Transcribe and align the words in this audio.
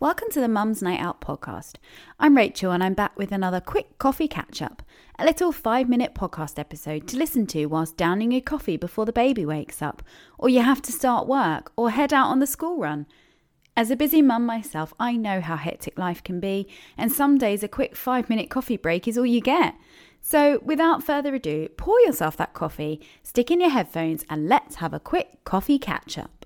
Welcome 0.00 0.30
to 0.30 0.40
the 0.40 0.46
Mum's 0.46 0.80
Night 0.80 1.00
Out 1.00 1.20
podcast. 1.20 1.74
I'm 2.20 2.36
Rachel 2.36 2.70
and 2.70 2.84
I'm 2.84 2.94
back 2.94 3.18
with 3.18 3.32
another 3.32 3.60
quick 3.60 3.98
coffee 3.98 4.28
catch 4.28 4.62
up, 4.62 4.84
a 5.18 5.24
little 5.24 5.50
five 5.50 5.88
minute 5.88 6.14
podcast 6.14 6.56
episode 6.56 7.08
to 7.08 7.16
listen 7.16 7.48
to 7.48 7.66
whilst 7.66 7.96
downing 7.96 8.30
your 8.30 8.40
coffee 8.40 8.76
before 8.76 9.06
the 9.06 9.12
baby 9.12 9.44
wakes 9.44 9.82
up, 9.82 10.04
or 10.38 10.48
you 10.48 10.62
have 10.62 10.80
to 10.82 10.92
start 10.92 11.26
work, 11.26 11.72
or 11.74 11.90
head 11.90 12.12
out 12.12 12.28
on 12.28 12.38
the 12.38 12.46
school 12.46 12.78
run. 12.78 13.06
As 13.76 13.90
a 13.90 13.96
busy 13.96 14.22
mum 14.22 14.46
myself, 14.46 14.94
I 15.00 15.16
know 15.16 15.40
how 15.40 15.56
hectic 15.56 15.98
life 15.98 16.22
can 16.22 16.38
be, 16.38 16.68
and 16.96 17.10
some 17.10 17.36
days 17.36 17.64
a 17.64 17.68
quick 17.68 17.96
five 17.96 18.30
minute 18.30 18.50
coffee 18.50 18.76
break 18.76 19.08
is 19.08 19.18
all 19.18 19.26
you 19.26 19.40
get. 19.40 19.74
So, 20.20 20.60
without 20.64 21.02
further 21.02 21.34
ado, 21.34 21.70
pour 21.70 21.98
yourself 22.02 22.36
that 22.36 22.54
coffee, 22.54 23.00
stick 23.24 23.50
in 23.50 23.60
your 23.60 23.70
headphones, 23.70 24.24
and 24.30 24.48
let's 24.48 24.76
have 24.76 24.94
a 24.94 25.00
quick 25.00 25.42
coffee 25.42 25.80
catch 25.80 26.16
up. 26.16 26.37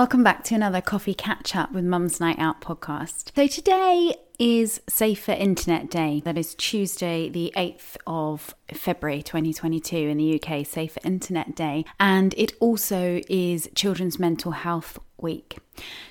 Welcome 0.00 0.24
back 0.24 0.44
to 0.44 0.54
another 0.54 0.80
coffee 0.80 1.12
catch 1.12 1.54
up 1.54 1.72
with 1.72 1.84
Mum's 1.84 2.20
Night 2.20 2.38
Out 2.38 2.62
podcast. 2.62 3.32
So 3.36 3.46
today 3.46 4.14
is 4.38 4.80
Safer 4.88 5.32
Internet 5.32 5.90
Day. 5.90 6.22
That 6.24 6.38
is 6.38 6.54
Tuesday, 6.54 7.28
the 7.28 7.52
8th 7.54 7.98
of 8.06 8.54
February 8.72 9.22
2022 9.22 9.94
in 9.94 10.16
the 10.16 10.42
UK, 10.42 10.66
Safer 10.66 11.00
Internet 11.04 11.54
Day. 11.54 11.84
And 12.00 12.32
it 12.38 12.52
also 12.60 13.20
is 13.28 13.68
Children's 13.74 14.18
Mental 14.18 14.52
Health 14.52 14.98
Week. 15.22 15.58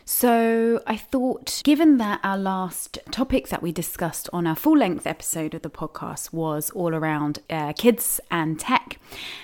So 0.06 0.82
I 0.88 0.98
thought, 0.98 1.62
given 1.64 1.98
that 1.98 2.20
our 2.24 2.38
last 2.38 2.98
topic 3.12 3.50
that 3.50 3.62
we 3.62 3.72
discussed 3.72 4.30
on 4.34 4.48
our 4.48 4.56
full 4.56 4.78
length 4.78 5.06
episode 5.06 5.54
of 5.54 5.62
the 5.62 5.70
podcast 5.70 6.34
was 6.34 6.72
all 6.72 6.96
around 6.96 7.40
uh, 7.50 7.74
kids 7.74 8.20
and 8.32 8.60
tech 8.60 9.00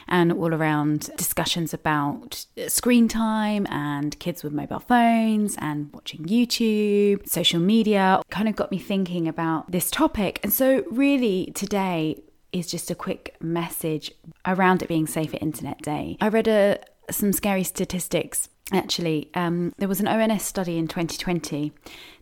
and 0.08 0.32
all 0.32 0.54
around 0.54 1.12
discussions 1.18 1.74
about 1.74 2.46
screen 2.68 3.08
time 3.08 3.68
and 3.70 4.18
kids 4.20 4.44
with 4.44 4.54
mobile 4.54 4.80
phones 4.80 5.56
and 5.60 5.92
watching 5.94 6.26
YouTube, 6.26 7.28
social 7.28 7.60
media, 7.60 8.22
kind 8.30 8.50
of 8.50 8.56
got 8.56 8.72
me 8.72 8.80
thinking 8.80 9.28
about 9.28 9.72
this 9.72 9.92
topic. 9.92 10.40
And 10.42 10.52
so, 10.52 10.84
really, 10.90 11.52
today, 11.54 12.24
is 12.56 12.68
just 12.68 12.90
a 12.90 12.96
quick 12.96 13.36
message 13.42 14.12
around 14.46 14.82
it 14.82 14.88
being 14.88 15.06
Safer 15.06 15.38
Internet 15.42 15.82
Day. 15.82 16.18
I 16.22 16.30
read 16.30 16.48
a, 16.48 16.80
some 17.12 17.34
scary 17.34 17.64
statistics 17.64 18.50
actually. 18.72 19.30
Um, 19.34 19.74
there 19.78 19.88
was 19.88 20.00
an 20.00 20.08
ONS 20.08 20.44
study 20.44 20.78
in 20.78 20.88
2020 20.88 21.72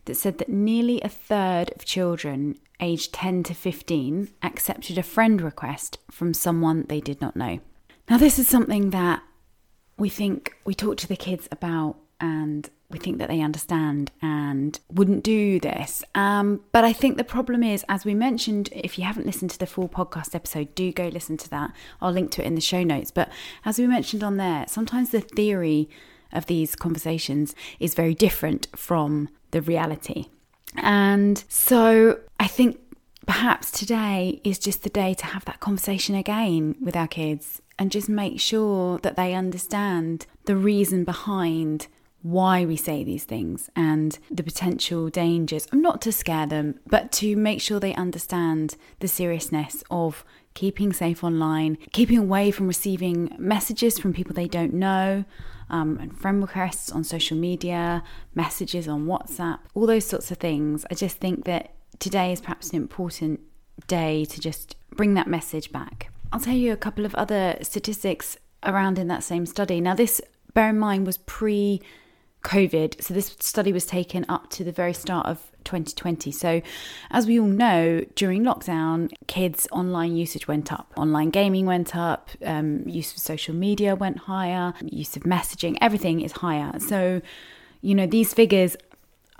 that 0.04 0.14
said 0.14 0.38
that 0.38 0.48
nearly 0.48 1.00
a 1.00 1.08
third 1.08 1.72
of 1.74 1.84
children 1.84 2.58
aged 2.80 3.12
10 3.14 3.44
to 3.44 3.54
15 3.54 4.30
accepted 4.42 4.98
a 4.98 5.02
friend 5.02 5.40
request 5.40 5.98
from 6.10 6.34
someone 6.34 6.84
they 6.88 7.00
did 7.00 7.20
not 7.20 7.36
know. 7.36 7.60
Now, 8.10 8.18
this 8.18 8.38
is 8.38 8.48
something 8.48 8.90
that 8.90 9.22
we 9.96 10.08
think 10.08 10.54
we 10.64 10.74
talk 10.74 10.98
to 10.98 11.08
the 11.08 11.16
kids 11.16 11.48
about 11.50 11.96
and 12.20 12.68
we 12.90 12.98
think 12.98 13.18
that 13.18 13.28
they 13.28 13.40
understand 13.40 14.12
and 14.22 14.78
wouldn't 14.90 15.24
do 15.24 15.58
this. 15.58 16.04
Um, 16.14 16.60
but 16.70 16.84
I 16.84 16.92
think 16.92 17.16
the 17.16 17.24
problem 17.24 17.62
is, 17.62 17.84
as 17.88 18.04
we 18.04 18.14
mentioned, 18.14 18.68
if 18.72 18.98
you 18.98 19.04
haven't 19.04 19.26
listened 19.26 19.50
to 19.50 19.58
the 19.58 19.66
full 19.66 19.88
podcast 19.88 20.34
episode, 20.34 20.74
do 20.74 20.92
go 20.92 21.08
listen 21.08 21.36
to 21.38 21.50
that. 21.50 21.72
I'll 22.00 22.12
link 22.12 22.30
to 22.32 22.42
it 22.42 22.46
in 22.46 22.54
the 22.54 22.60
show 22.60 22.82
notes. 22.82 23.10
But 23.10 23.30
as 23.64 23.78
we 23.78 23.86
mentioned 23.86 24.22
on 24.22 24.36
there, 24.36 24.66
sometimes 24.68 25.10
the 25.10 25.20
theory 25.20 25.88
of 26.32 26.46
these 26.46 26.76
conversations 26.76 27.54
is 27.80 27.94
very 27.94 28.14
different 28.14 28.68
from 28.76 29.28
the 29.50 29.60
reality. 29.62 30.26
And 30.76 31.42
so 31.48 32.20
I 32.38 32.46
think 32.46 32.78
perhaps 33.26 33.70
today 33.70 34.40
is 34.44 34.58
just 34.58 34.82
the 34.82 34.90
day 34.90 35.14
to 35.14 35.26
have 35.26 35.44
that 35.46 35.60
conversation 35.60 36.14
again 36.14 36.76
with 36.80 36.96
our 36.96 37.08
kids 37.08 37.62
and 37.78 37.90
just 37.90 38.08
make 38.08 38.40
sure 38.40 38.98
that 38.98 39.16
they 39.16 39.34
understand 39.34 40.26
the 40.44 40.56
reason 40.56 41.04
behind 41.04 41.88
why 42.24 42.64
we 42.64 42.74
say 42.74 43.04
these 43.04 43.24
things 43.24 43.68
and 43.76 44.18
the 44.30 44.42
potential 44.42 45.10
dangers, 45.10 45.68
not 45.74 46.00
to 46.00 46.10
scare 46.10 46.46
them, 46.46 46.80
but 46.86 47.12
to 47.12 47.36
make 47.36 47.60
sure 47.60 47.78
they 47.78 47.94
understand 47.94 48.76
the 49.00 49.06
seriousness 49.06 49.84
of 49.90 50.24
keeping 50.54 50.90
safe 50.90 51.22
online, 51.22 51.76
keeping 51.92 52.16
away 52.16 52.50
from 52.50 52.66
receiving 52.66 53.36
messages 53.38 53.98
from 53.98 54.14
people 54.14 54.32
they 54.32 54.48
don't 54.48 54.72
know, 54.72 55.26
um, 55.68 55.98
and 56.00 56.18
friend 56.18 56.40
requests 56.40 56.90
on 56.90 57.04
social 57.04 57.36
media, 57.36 58.02
messages 58.34 58.88
on 58.88 59.04
WhatsApp, 59.04 59.58
all 59.74 59.86
those 59.86 60.06
sorts 60.06 60.30
of 60.30 60.38
things. 60.38 60.86
I 60.90 60.94
just 60.94 61.18
think 61.18 61.44
that 61.44 61.74
today 61.98 62.32
is 62.32 62.40
perhaps 62.40 62.70
an 62.70 62.76
important 62.76 63.40
day 63.86 64.24
to 64.24 64.40
just 64.40 64.76
bring 64.92 65.12
that 65.12 65.26
message 65.26 65.70
back. 65.72 66.10
I'll 66.32 66.40
tell 66.40 66.56
you 66.56 66.72
a 66.72 66.78
couple 66.78 67.04
of 67.04 67.14
other 67.16 67.58
statistics 67.60 68.38
around 68.62 68.98
in 68.98 69.08
that 69.08 69.22
same 69.22 69.44
study. 69.44 69.78
Now, 69.82 69.94
this, 69.94 70.22
bear 70.54 70.70
in 70.70 70.78
mind, 70.78 71.04
was 71.04 71.18
pre 71.18 71.82
COVID. 72.44 73.02
So 73.02 73.12
this 73.14 73.34
study 73.40 73.72
was 73.72 73.86
taken 73.86 74.24
up 74.28 74.50
to 74.50 74.62
the 74.62 74.70
very 74.70 74.92
start 74.92 75.26
of 75.26 75.50
2020. 75.64 76.30
So, 76.30 76.62
as 77.10 77.26
we 77.26 77.40
all 77.40 77.46
know, 77.46 78.04
during 78.14 78.42
lockdown, 78.42 79.12
kids' 79.26 79.66
online 79.72 80.14
usage 80.14 80.46
went 80.46 80.72
up. 80.72 80.92
Online 80.96 81.30
gaming 81.30 81.66
went 81.66 81.96
up, 81.96 82.30
um, 82.44 82.86
use 82.86 83.12
of 83.12 83.18
social 83.18 83.54
media 83.54 83.96
went 83.96 84.18
higher, 84.18 84.74
use 84.82 85.16
of 85.16 85.22
messaging, 85.24 85.76
everything 85.80 86.20
is 86.20 86.32
higher. 86.32 86.78
So, 86.78 87.22
you 87.80 87.94
know, 87.94 88.06
these 88.06 88.32
figures 88.34 88.76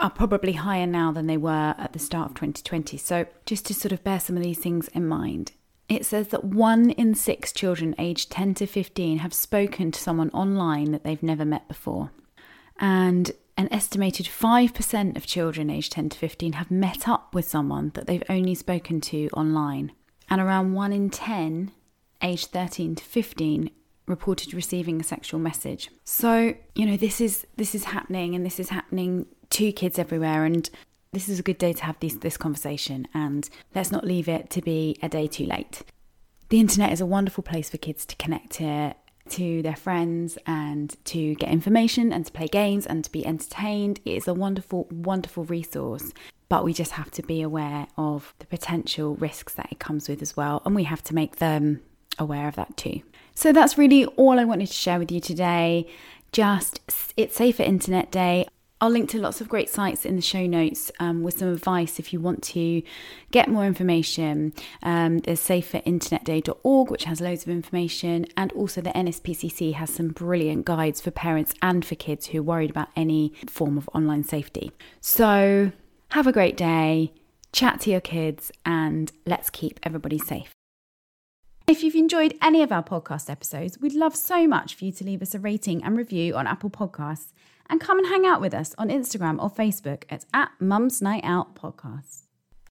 are 0.01 0.11
probably 0.11 0.53
higher 0.53 0.87
now 0.87 1.13
than 1.13 1.27
they 1.27 1.37
were 1.37 1.75
at 1.79 1.93
the 1.93 1.99
start 1.99 2.31
of 2.31 2.35
2020. 2.35 2.97
So, 2.97 3.27
just 3.47 3.67
to 3.67 3.75
sort 3.75 3.93
of 3.93 4.03
bear 4.03 4.19
some 4.19 4.37
of 4.37 4.43
these 4.43 4.59
things 4.59 4.89
in 4.89 5.07
mind. 5.07 5.53
It 5.87 6.07
says 6.07 6.29
that 6.29 6.45
one 6.45 6.91
in 6.91 7.15
six 7.15 7.53
children 7.53 7.95
aged 7.99 8.31
10 8.31 8.55
to 8.55 8.67
15 8.67 9.19
have 9.19 9.35
spoken 9.35 9.93
to 9.93 10.01
someone 10.01 10.31
online 10.31 10.93
that 10.93 11.05
they've 11.05 11.23
never 11.23 11.45
met 11.45 11.69
before 11.69 12.11
and 12.79 13.33
an 13.57 13.73
estimated 13.73 14.27
5% 14.27 15.17
of 15.17 15.27
children 15.27 15.71
aged 15.71 15.93
10 15.93 16.09
to 16.11 16.19
15 16.19 16.55
have 16.55 16.71
met 16.71 17.09
up 17.09 17.35
with 17.35 17.49
someone 17.49 17.93
that 17.95 18.07
they've 18.07 18.23
only 18.29 18.55
spoken 18.55 19.01
to 19.03 19.29
online. 19.29 19.93
And 20.29 20.41
around 20.41 20.75
1 20.75 20.93
in 20.93 21.11
10 21.11 21.71
aged 22.23 22.49
13 22.49 22.97
to 22.97 23.05
15 23.05 23.71
reported 24.07 24.53
receiving 24.53 25.01
a 25.01 25.05
sexual 25.05 25.41
message. 25.41 25.91
So, 26.05 26.55
you 26.75 26.87
know, 26.87 26.97
this 26.97 27.21
is 27.21 27.47
this 27.57 27.75
is 27.75 27.85
happening 27.85 28.35
and 28.35 28.45
this 28.45 28.59
is 28.59 28.71
happening 28.71 29.27
to 29.51 29.73
kids 29.73 29.99
everywhere 29.99 30.45
and 30.45 30.69
this 31.13 31.29
is 31.29 31.39
a 31.39 31.43
good 31.43 31.59
day 31.59 31.73
to 31.73 31.85
have 31.85 31.99
this 32.01 32.15
this 32.15 32.37
conversation 32.37 33.07
and 33.15 33.49
let's 33.75 33.93
not 33.93 34.05
leave 34.05 34.29
it 34.29 34.51
to 34.51 34.61
be 34.61 34.99
a 35.03 35.09
day 35.09 35.27
too 35.27 35.47
late. 35.47 35.83
The 36.49 36.61
internet 36.61 36.93
is 36.93 37.01
a 37.01 37.07
wonderful 37.07 37.43
place 37.43 37.71
for 37.71 37.79
kids 37.79 38.05
to 38.07 38.17
connect 38.17 38.57
here 38.57 38.95
to 39.31 39.63
their 39.63 39.77
friends 39.77 40.39
and 40.47 40.97
to 41.07 41.35
get 41.37 41.51
information 41.51 42.13
and 42.13 42.27
to 42.27 42.33
play 42.33 42.47
games 42.47 42.87
and 42.87 43.05
to 43.05 43.13
be 43.13 43.27
entertained. 43.27 44.01
It 44.05 44.13
is 44.13 44.29
a 44.29 44.35
wonderful, 44.35 44.87
wonderful 44.91 45.45
resource. 45.45 46.13
But 46.49 46.65
we 46.65 46.73
just 46.73 46.93
have 46.93 47.11
to 47.13 47.23
be 47.23 47.43
aware 47.43 47.87
of 47.97 48.35
the 48.39 48.47
potential 48.47 49.17
risks 49.17 49.55
that 49.55 49.69
it 49.73 49.79
comes 49.79 50.09
with 50.09 50.21
as 50.23 50.37
well. 50.37 50.63
And 50.65 50.75
we 50.75 50.85
have 50.85 51.03
to 51.05 51.15
make 51.15 51.37
them 51.37 51.81
aware 52.19 52.49
of 52.49 52.57
that 52.57 52.77
too. 52.77 53.01
So 53.35 53.53
that's 53.53 53.79
really 53.79 54.05
all 54.05 54.39
I 54.39 54.45
wanted 54.45 54.69
to 54.69 54.75
share 54.75 54.99
with 54.99 55.11
you 55.11 55.21
today. 55.21 55.89
Just 56.33 56.81
it's 57.17 57.37
Safer 57.37 57.63
Internet 57.63 58.11
Day. 58.11 58.47
I'll 58.85 58.91
link 58.91 59.09
to 59.13 59.19
lots 59.19 59.41
of 59.41 59.49
great 59.49 59.71
sites 59.71 60.05
in 60.05 60.15
the 60.15 60.21
show 60.21 60.45
notes 60.45 60.93
um, 61.01 61.23
with 61.23 61.39
some 61.39 61.51
advice 61.51 61.99
if 61.99 62.13
you 62.13 62.21
want 62.21 62.43
to 62.43 62.83
get 63.31 63.49
more 63.49 63.65
information. 63.65 64.53
Um, 64.83 65.21
there's 65.21 65.41
saferinternetday.org, 65.41 66.91
which 66.91 67.05
has 67.05 67.19
loads 67.19 67.45
of 67.45 67.49
information, 67.49 68.27
and 68.37 68.53
also 68.53 68.83
the 68.83 68.91
NSPCC 68.91 69.73
has 69.73 69.89
some 69.89 70.09
brilliant 70.09 70.67
guides 70.67 71.01
for 71.01 71.11
parents 71.11 71.55
and 71.63 71.83
for 71.83 71.95
kids 71.95 72.27
who 72.27 72.41
are 72.41 72.43
worried 72.43 72.69
about 72.69 72.89
any 72.95 73.33
form 73.47 73.79
of 73.79 73.89
online 73.95 74.23
safety. 74.23 74.71
So, 75.01 75.73
have 76.11 76.27
a 76.27 76.33
great 76.33 76.59
day, 76.59 77.15
chat 77.55 77.81
to 77.81 77.91
your 77.91 78.03
kids, 78.03 78.53
and 78.67 79.11
let's 79.25 79.49
keep 79.49 79.81
everybody 79.83 80.19
safe. 80.19 80.53
If 81.67 81.83
you've 81.83 81.95
enjoyed 81.95 82.37
any 82.43 82.63
of 82.63 82.73
our 82.73 82.83
podcast 82.83 83.31
episodes, 83.31 83.81
we'd 83.81 83.95
love 83.95 84.15
so 84.15 84.47
much 84.47 84.75
for 84.75 84.85
you 84.85 84.93
to 84.93 85.05
leave 85.05 85.23
us 85.23 85.35
a 85.35 85.39
rating 85.39 85.83
and 85.83 85.97
review 85.97 86.37
on 86.37 86.47
Apple 86.47 86.69
Podcasts 86.69 87.33
and 87.71 87.81
come 87.81 87.99
and 87.99 88.09
hang 88.09 88.27
out 88.27 88.43
with 88.43 88.53
us 88.53 88.75
on 88.77 88.91
Instagram 88.91 89.43
or 89.43 89.51
Facebook. 89.51 90.03
It's 90.11 90.27
at 90.35 90.51
Mums 90.61 91.01
Night 91.01 91.25
Out 91.25 91.55
Podcast. 91.55 92.24